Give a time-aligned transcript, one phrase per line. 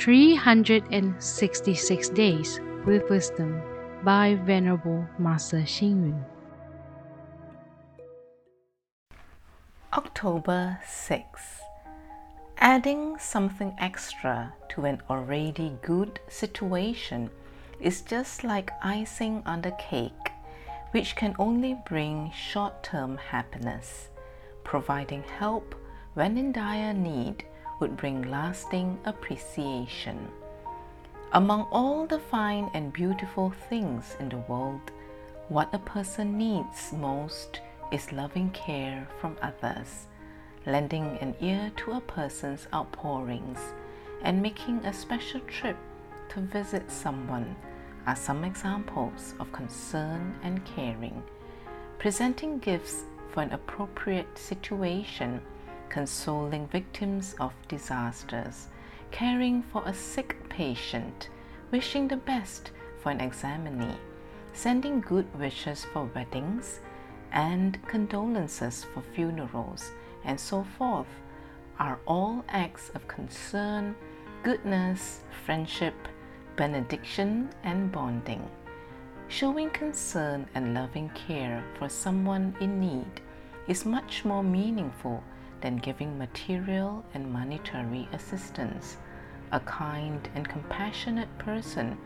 [0.00, 3.60] 366 Days with Wisdom
[4.02, 6.24] by Venerable Master Xing Yun.
[9.92, 11.60] October 6.
[12.56, 17.28] Adding something extra to an already good situation
[17.78, 20.30] is just like icing on the cake,
[20.92, 24.08] which can only bring short term happiness.
[24.64, 25.74] Providing help
[26.14, 27.44] when in dire need
[27.80, 30.28] would bring lasting appreciation.
[31.32, 34.92] Among all the fine and beautiful things in the world,
[35.48, 40.06] what a person needs most is loving care from others,
[40.66, 43.58] lending an ear to a person's outpourings,
[44.22, 45.76] and making a special trip
[46.28, 47.56] to visit someone
[48.06, 51.22] are some examples of concern and caring.
[51.98, 55.40] Presenting gifts for an appropriate situation,
[55.90, 58.68] consoling victims of disasters,
[59.10, 61.28] caring for a sick patient,
[61.70, 62.70] wishing the best
[63.02, 63.96] for an examinee,
[64.52, 66.80] sending good wishes for weddings,
[67.32, 69.90] and condolences for funerals,
[70.24, 71.08] and so forth,
[71.78, 73.94] are all acts of concern,
[74.42, 75.94] goodness, friendship,
[76.56, 78.48] benediction, and bonding.
[79.28, 83.20] Showing concern and loving care for someone in need
[83.68, 85.22] is much more meaningful
[85.60, 88.96] than giving material and monetary assistance.
[89.52, 91.98] A kind and compassionate person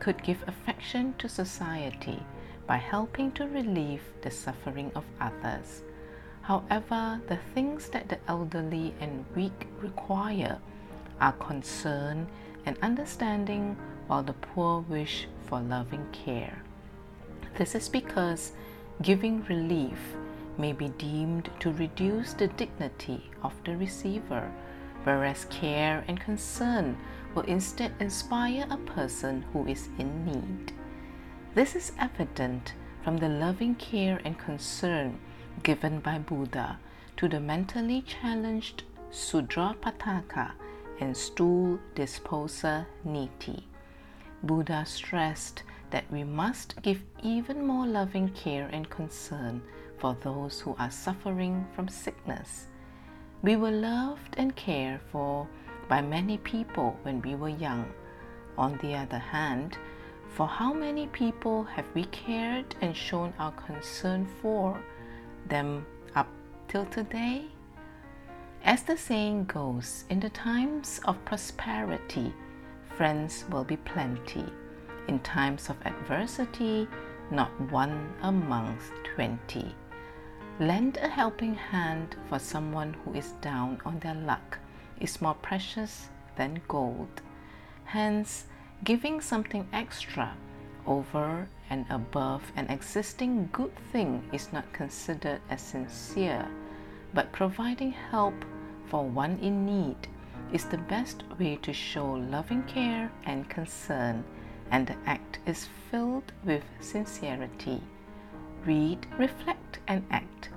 [0.00, 2.22] could give affection to society
[2.66, 5.82] by helping to relieve the suffering of others.
[6.42, 10.58] However, the things that the elderly and weak require
[11.20, 12.26] are concern
[12.66, 16.62] and understanding, while the poor wish for loving care.
[17.56, 18.52] This is because
[19.02, 19.98] giving relief
[20.58, 24.50] may be deemed to reduce the dignity of the receiver,
[25.04, 26.96] whereas care and concern
[27.34, 30.72] will instead inspire a person who is in need.
[31.54, 35.18] This is evident from the loving care and concern
[35.62, 36.78] given by Buddha
[37.16, 40.52] to the mentally challenged Sudrapataka
[41.00, 43.66] and stool disposer Niti.
[44.42, 49.62] Buddha stressed that we must give even more loving care and concern
[49.98, 52.66] for those who are suffering from sickness.
[53.42, 55.48] We were loved and cared for
[55.88, 57.92] by many people when we were young.
[58.56, 59.78] On the other hand,
[60.34, 64.82] for how many people have we cared and shown our concern for
[65.48, 66.28] them up
[66.68, 67.46] till today?
[68.64, 72.34] As the saying goes, in the times of prosperity,
[72.96, 74.44] friends will be plenty.
[75.06, 76.88] In times of adversity,
[77.30, 79.74] not one amongst twenty.
[80.60, 84.58] Lend a helping hand for someone who is down on their luck
[85.00, 87.22] is more precious than gold.
[87.84, 88.46] Hence,
[88.82, 90.36] giving something extra
[90.84, 96.48] over and above an existing good thing is not considered as sincere,
[97.14, 98.34] but providing help
[98.86, 100.08] for one in need
[100.52, 104.24] is the best way to show loving care and concern,
[104.72, 107.80] and the act is filled with sincerity.
[108.64, 110.50] Read, reflect, and act.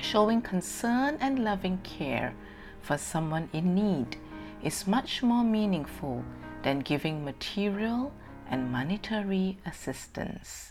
[0.00, 2.34] Showing concern and loving care
[2.82, 4.16] for someone in need
[4.62, 6.24] is much more meaningful
[6.62, 8.12] than giving material
[8.50, 10.70] and monetary assistance.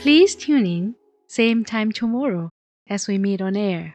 [0.00, 0.94] Please tune in,
[1.26, 2.50] same time tomorrow
[2.88, 3.94] as we meet on air.